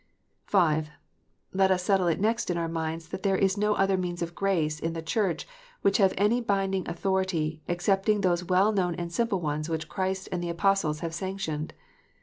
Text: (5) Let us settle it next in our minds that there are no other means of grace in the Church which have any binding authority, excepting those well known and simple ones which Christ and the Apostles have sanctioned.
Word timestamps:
(5) 0.47 0.89
Let 1.53 1.69
us 1.69 1.83
settle 1.83 2.07
it 2.07 2.19
next 2.19 2.49
in 2.49 2.57
our 2.57 2.67
minds 2.67 3.09
that 3.09 3.21
there 3.21 3.37
are 3.37 3.47
no 3.55 3.75
other 3.75 3.97
means 3.97 4.23
of 4.23 4.33
grace 4.33 4.79
in 4.79 4.93
the 4.93 5.01
Church 5.03 5.47
which 5.83 5.97
have 5.99 6.15
any 6.17 6.41
binding 6.41 6.87
authority, 6.89 7.61
excepting 7.67 8.21
those 8.21 8.43
well 8.45 8.71
known 8.71 8.95
and 8.95 9.13
simple 9.13 9.41
ones 9.41 9.69
which 9.69 9.87
Christ 9.89 10.27
and 10.31 10.41
the 10.43 10.49
Apostles 10.49 11.01
have 11.01 11.13
sanctioned. 11.13 11.75